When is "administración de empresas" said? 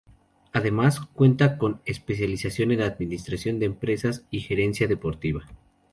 2.81-4.25